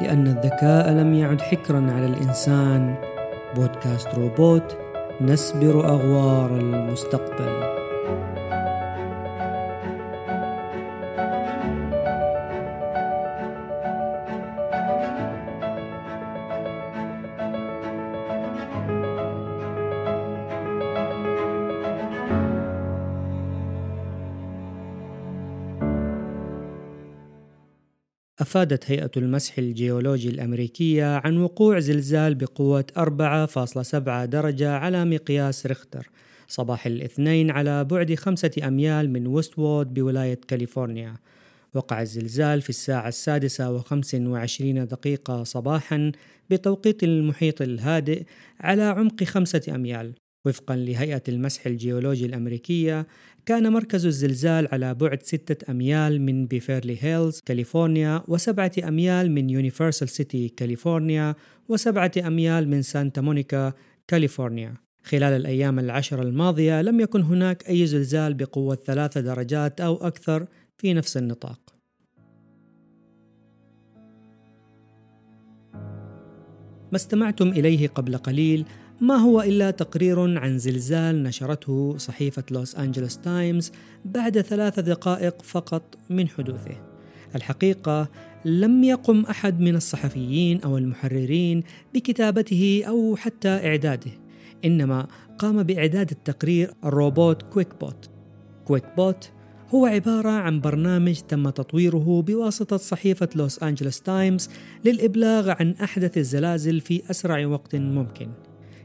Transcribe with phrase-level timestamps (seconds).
[0.00, 2.94] لأن الذكاء لم يعد حكرا على الإنسان.
[3.56, 4.76] بودكاست روبوت
[5.20, 7.80] نسبر أغوار المستقبل.
[28.50, 36.10] أفادت هيئة المسح الجيولوجي الأمريكية عن وقوع زلزال بقوة 4.7 درجة على مقياس ريختر
[36.48, 41.14] صباح الاثنين على بعد خمسة أميال من ويستوود بولاية كاليفورنيا.
[41.74, 46.12] وقع الزلزال في الساعة السادسة وخمس وعشرين دقيقة صباحا
[46.50, 48.22] بتوقيت المحيط الهادئ
[48.60, 50.12] على عمق خمسة أميال.
[50.46, 53.06] وفقا لهيئة المسح الجيولوجي الأمريكية
[53.46, 60.08] كان مركز الزلزال على بعد ستة أميال من بيفيرلي هيلز كاليفورنيا وسبعة أميال من يونيفرسال
[60.08, 61.34] سيتي كاليفورنيا
[61.68, 63.72] وسبعة أميال من سانتا مونيكا
[64.08, 64.74] كاليفورنيا.
[65.02, 70.46] خلال الأيام العشر الماضية لم يكن هناك أي زلزال بقوة ثلاثة درجات أو أكثر
[70.78, 71.60] في نفس النطاق.
[76.92, 78.64] ما استمعتم إليه قبل قليل
[79.00, 83.72] ما هو إلا تقرير عن زلزال نشرته صحيفة لوس أنجلوس تايمز
[84.04, 86.76] بعد ثلاث دقائق فقط من حدوثه.
[87.34, 88.08] الحقيقة
[88.44, 91.62] لم يقم أحد من الصحفيين أو المحررين
[91.94, 94.10] بكتابته أو حتى إعداده،
[94.64, 95.06] إنما
[95.38, 98.10] قام بإعداد التقرير الروبوت كويك بوت.
[98.64, 99.30] كويك بوت
[99.74, 104.50] هو عبارة عن برنامج تم تطويره بواسطة صحيفة لوس أنجلوس تايمز
[104.84, 108.28] للإبلاغ عن أحدث الزلازل في أسرع وقت ممكن.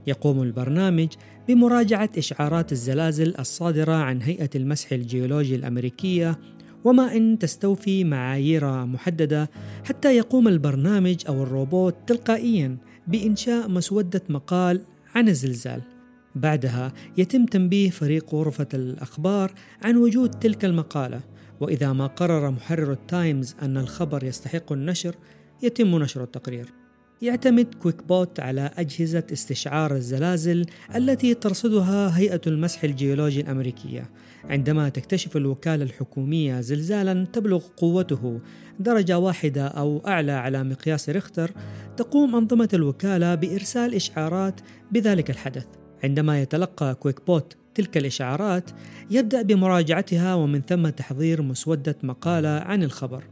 [0.07, 1.07] يقوم البرنامج
[1.47, 6.39] بمراجعة إشعارات الزلازل الصادرة عن هيئة المسح الجيولوجي الأمريكية
[6.83, 9.49] وما إن تستوفي معايير محددة
[9.83, 14.81] حتى يقوم البرنامج أو الروبوت تلقائيا بإنشاء مسودة مقال
[15.15, 15.81] عن الزلزال.
[16.35, 21.21] بعدها يتم تنبيه فريق غرفة الأخبار عن وجود تلك المقالة
[21.59, 25.15] وإذا ما قرر محرر التايمز أن الخبر يستحق النشر
[25.63, 26.84] يتم نشر التقرير.
[27.21, 30.65] يعتمد كويك بوت على أجهزة استشعار الزلازل
[30.95, 34.09] التي ترصدها هيئة المسح الجيولوجي الأمريكية.
[34.43, 38.39] عندما تكتشف الوكالة الحكومية زلزالا تبلغ قوته
[38.79, 41.51] درجة واحدة أو أعلى على مقياس ريختر
[41.97, 44.61] تقوم أنظمة الوكالة بإرسال إشعارات
[44.91, 45.65] بذلك الحدث.
[46.03, 48.71] عندما يتلقى كويك بوت تلك الإشعارات
[49.11, 53.23] يبدأ بمراجعتها ومن ثم تحضير مسودة مقالة عن الخبر.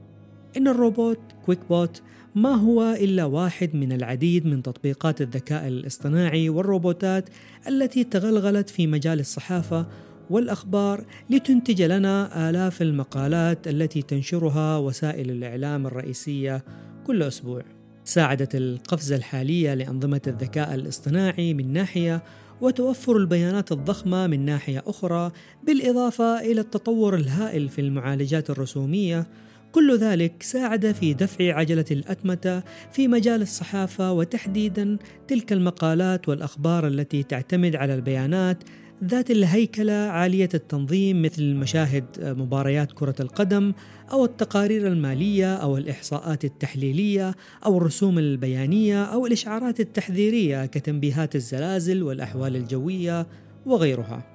[0.58, 2.02] إن الروبوت كويك بوت
[2.36, 7.30] ما هو إلا واحد من العديد من تطبيقات الذكاء الاصطناعي والروبوتات
[7.68, 9.88] التي تغلغلت في مجال الصحافة
[10.30, 16.64] والأخبار لتنتج لنا آلاف المقالات التي تنشرها وسائل الإعلام الرئيسية
[17.08, 17.62] كل أسبوع.
[18.04, 22.24] ساعدت القفزة الحالية لأنظمة الذكاء الاصطناعي من ناحية
[22.62, 25.32] وتوفر البيانات الضخمة من ناحية أخرى
[25.64, 29.28] بالإضافة إلى التطور الهائل في المعالجات الرسومية
[29.74, 34.98] كل ذلك ساعد في دفع عجلة الأتمتة في مجال الصحافة وتحديدا
[35.28, 38.64] تلك المقالات والأخبار التي تعتمد على البيانات
[39.04, 43.74] ذات الهيكلة عالية التنظيم مثل مشاهد مباريات كرة القدم
[44.12, 47.36] أو التقارير المالية أو الإحصاءات التحليلية
[47.66, 53.28] أو الرسوم البيانية أو الإشعارات التحذيرية كتنبيهات الزلازل والأحوال الجوية
[53.66, 54.33] وغيرها.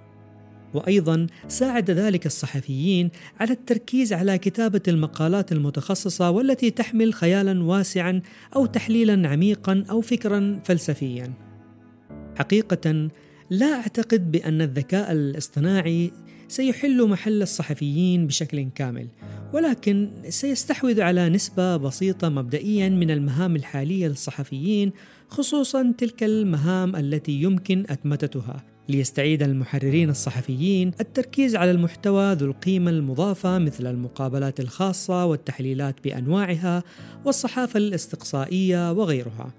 [0.75, 8.23] وأيضا ساعد ذلك الصحفيين على التركيز على كتابة المقالات المتخصصة والتي تحمل خيالا واسعا
[8.57, 11.33] أو تحليلا عميقا أو فكرا فلسفيا.
[12.37, 13.09] حقيقه
[13.51, 16.11] لا أعتقد بأن الذكاء الاصطناعي
[16.49, 19.09] سيحل محل الصحفيين بشكل كامل
[19.53, 24.93] ولكن سيستحوذ على نسبة بسيطة مبدئيا من المهام الحالية للصحفيين
[25.29, 28.65] خصوصا تلك المهام التي يمكن أتمتتها.
[28.89, 36.83] ليستعيد المحررين الصحفيين التركيز على المحتوى ذو القيمة المضافة مثل المقابلات الخاصة والتحليلات بأنواعها
[37.25, 39.55] والصحافة الاستقصائية وغيرها.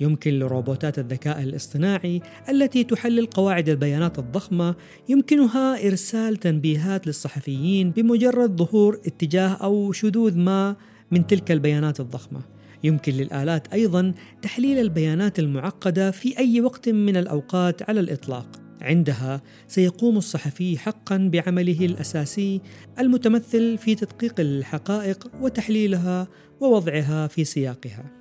[0.00, 4.74] يمكن لروبوتات الذكاء الاصطناعي التي تحلل قواعد البيانات الضخمة
[5.08, 10.76] يمكنها إرسال تنبيهات للصحفيين بمجرد ظهور اتجاه أو شذوذ ما
[11.10, 12.40] من تلك البيانات الضخمة.
[12.84, 18.57] يمكن للآلات أيضا تحليل البيانات المعقدة في أي وقت من الأوقات على الإطلاق.
[18.80, 22.60] عندها سيقوم الصحفي حقا بعمله الأساسي
[22.98, 26.28] المتمثل في تدقيق الحقائق وتحليلها
[26.60, 28.17] ووضعها في سياقها.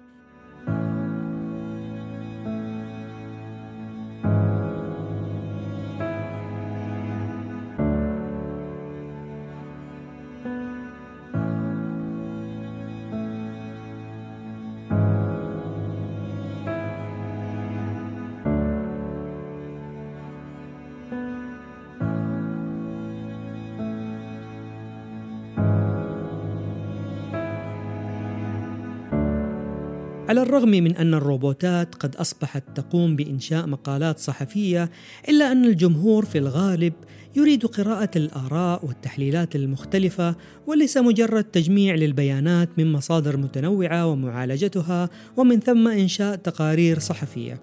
[30.27, 34.89] على الرغم من أن الروبوتات قد أصبحت تقوم بإنشاء مقالات صحفية
[35.29, 36.93] إلا أن الجمهور في الغالب
[37.35, 40.35] يريد قراءة الآراء والتحليلات المختلفة
[40.67, 47.61] وليس مجرد تجميع للبيانات من مصادر متنوعة ومعالجتها ومن ثم إنشاء تقارير صحفية.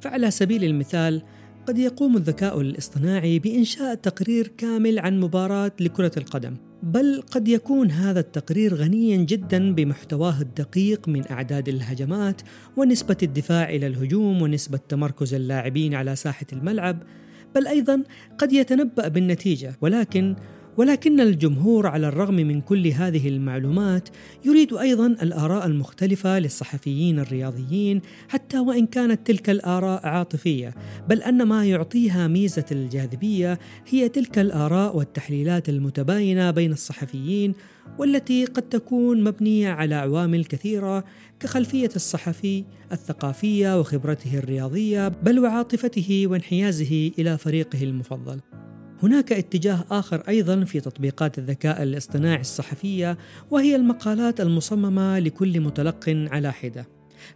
[0.00, 1.22] فعلى سبيل المثال
[1.68, 8.20] قد يقوم الذكاء الاصطناعي بإنشاء تقرير كامل عن مباراة لكرة القدم بل قد يكون هذا
[8.20, 12.42] التقرير غنيا جدا بمحتواه الدقيق من أعداد الهجمات
[12.76, 17.02] ونسبة الدفاع إلى الهجوم ونسبة تمركز اللاعبين على ساحة الملعب
[17.54, 18.02] بل أيضا
[18.38, 20.36] قد يتنبأ بالنتيجة ولكن
[20.76, 24.08] ولكن الجمهور على الرغم من كل هذه المعلومات
[24.44, 30.74] يريد أيضا الآراء المختلفة للصحفيين الرياضيين حتى وإن كانت تلك الآراء عاطفية
[31.08, 33.58] بل أن ما يعطيها ميزة الجاذبية
[33.88, 37.54] هي تلك الآراء والتحليلات المتباينة بين الصحفيين
[37.98, 41.04] والتي قد تكون مبنية على عوامل كثيرة
[41.40, 48.40] كخلفية الصحفي الثقافية وخبرته الرياضية بل وعاطفته وانحيازه إلى فريقه المفضل.
[49.02, 53.18] هناك اتجاه آخر أيضا في تطبيقات الذكاء الاصطناعي الصحفية
[53.50, 56.86] وهي المقالات المصممة لكل متلق على حدة.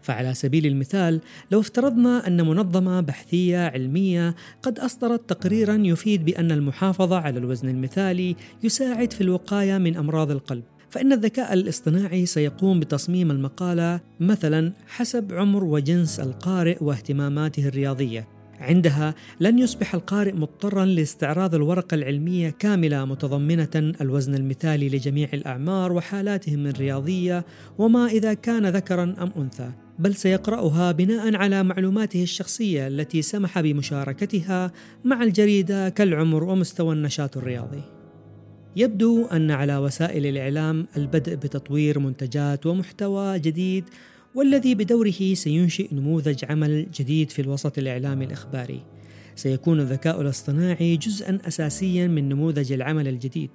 [0.03, 1.21] فعلى سبيل المثال
[1.51, 8.37] لو افترضنا أن منظمة بحثية علمية قد أصدرت تقريرا يفيد بأن المحافظة على الوزن المثالي
[8.63, 15.65] يساعد في الوقاية من أمراض القلب فإن الذكاء الاصطناعي سيقوم بتصميم المقالة مثلا حسب عمر
[15.65, 24.35] وجنس القارئ واهتماماته الرياضية عندها لن يصبح القارئ مضطرا لاستعراض الورقة العلمية كاملة متضمنة الوزن
[24.35, 27.45] المثالي لجميع الأعمار وحالاتهم الرياضية
[27.79, 34.73] وما إذا كان ذكرا أم أنثى بل سيقرأها بناء على معلوماته الشخصية التي سمح بمشاركتها
[35.05, 37.83] مع الجريدة كالعمر ومستوى النشاط الرياضي.
[38.77, 43.85] يبدو أن على وسائل الإعلام البدء بتطوير منتجات ومحتوى جديد
[44.37, 48.83] والذي بدوره سينشئ نموذج عمل جديد في الوسط الإعلامي الإخباري.
[49.35, 53.51] سيكون الذكاء الاصطناعي جزءا أساسيا من نموذج العمل الجديد.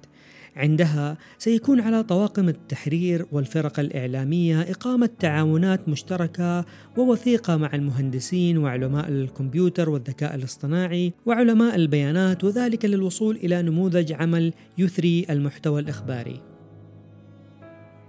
[0.56, 6.64] عندها سيكون على طواقم التحرير والفرق الإعلامية إقامة تعاونات مشتركة
[6.96, 15.26] ووثيقة مع المهندسين وعلماء الكمبيوتر والذكاء الاصطناعي وعلماء البيانات وذلك للوصول إلى نموذج عمل يثري
[15.30, 16.51] المحتوى الإخباري.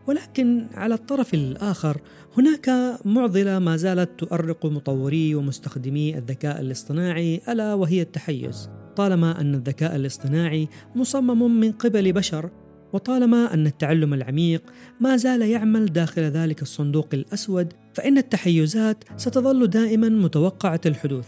[0.08, 2.02] ولكن على الطرف الآخر
[2.38, 8.70] هناك معضلة ما زالت تؤرق مطوري ومستخدمي الذكاء الاصطناعي ألا وهي التحيز.
[8.96, 12.50] طالما أن الذكاء الاصطناعي مصمم من قبل بشر
[12.94, 14.64] وطالما أن التعلم العميق
[15.00, 21.28] ما زال يعمل داخل ذلك الصندوق الأسود فإن التحيزات ستظل دائما متوقعة الحدوث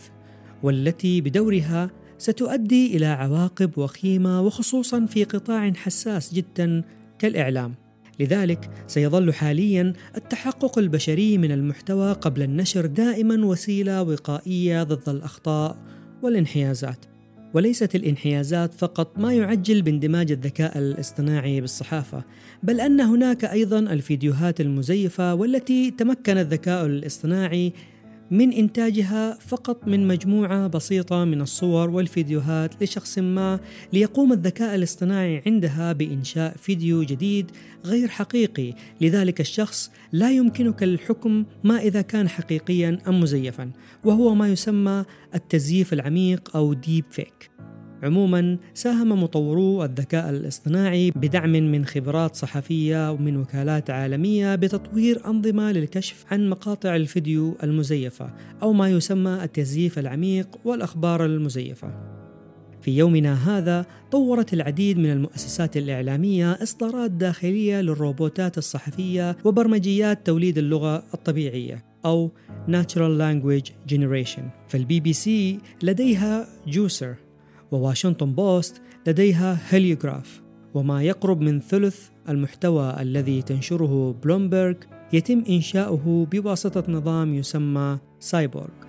[0.64, 6.84] والتي بدورها ستؤدي إلى عواقب وخيمة وخصوصا في قطاع حساس جدا
[7.20, 7.85] كالإعلام.
[8.20, 15.78] لذلك سيظل حاليا التحقق البشري من المحتوى قبل النشر دائما وسيلة وقائية ضد الأخطاء
[16.24, 17.06] والانحيازات.
[17.54, 22.24] وليست الانحيازات فقط ما يعجل باندماج الذكاء الاصطناعي بالصحافة
[22.64, 27.74] بل أن هناك أيضا الفيديوهات المزيفة والتي تمكن الذكاء الاصطناعي
[28.32, 33.60] من إنتاجها فقط من مجموعة بسيطة من الصور والفيديوهات لشخص ما
[33.94, 37.52] ليقوم الذكاء الاصطناعي عندها بإنشاء فيديو جديد
[37.86, 38.74] غير حقيقي.
[39.02, 43.72] لذلك الشخص لا يمكنك الحكم ما إذا كان حقيقيا أم مزيفا
[44.04, 45.06] وهو ما يسمى
[45.36, 47.52] التزييف العميق أو ديب فيك
[48.04, 56.26] عموما ساهم مطورو الذكاء الاصطناعي بدعم من خبرات صحفية ومن وكالات عالمية بتطوير أنظمة للكشف
[56.32, 62.16] عن مقاطع الفيديو المزيفة أو ما يسمى التزييف العميق والأخبار المزيفة.
[62.82, 71.04] في يومنا هذا طورت العديد من المؤسسات الإعلامية إصدارات داخلية للروبوتات الصحفية وبرمجيات توليد اللغة
[71.14, 72.32] الطبيعية أو
[72.68, 77.16] Natural Language Generation فالبي بي سي لديها جوسر
[77.72, 80.42] وواشنطن بوست لديها هيليوغراف
[80.74, 84.76] وما يقرب من ثلث المحتوى الذي تنشره بلومبرغ
[85.14, 88.85] يتم إنشاؤه بواسطة نظام يسمى سايبورغ.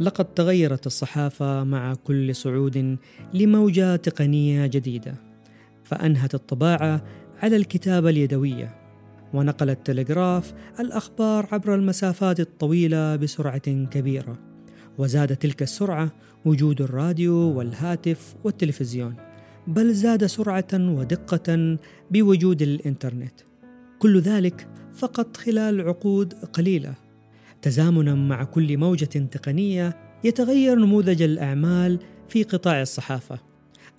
[0.00, 2.98] لقد تغيرت الصحافة مع كل صعود
[3.34, 5.14] لموجة تقنية جديدة،
[5.84, 7.04] فأنهت الطباعة
[7.42, 8.78] على الكتابة اليدوية،
[9.34, 14.38] ونقل التلغراف الأخبار عبر المسافات الطويلة بسرعة كبيرة
[14.98, 16.10] وزاد تلك السرعة
[16.44, 19.14] وجود الراديو والهاتف والتلفزيون
[19.66, 21.78] بل زاد سرعة ودقة
[22.10, 23.34] بوجود الإنترنت.
[23.98, 27.07] كل ذلك فقط خلال عقود قليلة.
[27.62, 31.98] تزامنا مع كل موجة تقنية يتغير نموذج الأعمال
[32.28, 33.38] في قطاع الصحافة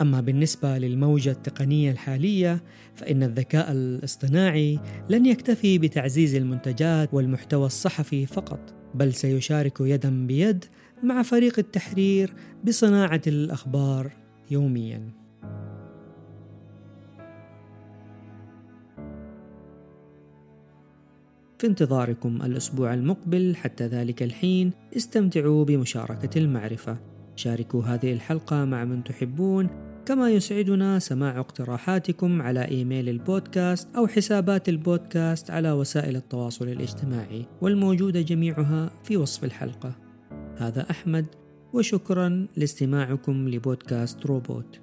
[0.01, 2.63] أما بالنسبة للموجة التقنية الحالية
[2.95, 10.65] فإن الذكاء الاصطناعي لن يكتفي بتعزيز المنتجات والمحتوى الصحفي فقط بل سيشارك يدا بيد
[11.03, 14.11] مع فريق التحرير بصناعة الأخبار
[14.51, 15.28] يومياً.
[21.59, 23.55] في انتظاركم الأسبوع المقبل.
[23.55, 26.97] حتى ذلك الحين استمتعوا بمشاركة المعرفة.
[27.35, 29.69] شاركوا هذه الحلقة مع من تحبون.
[30.05, 38.21] كما يسعدنا سماع اقتراحاتكم على إيميل البودكاست أو حسابات البودكاست على وسائل التواصل الاجتماعي والموجودة
[38.21, 39.95] جميعها في وصف الحلقة.
[40.57, 41.25] هذا أحمد
[41.73, 44.79] وشكرا لاستماعكم لبودكاست روبوت.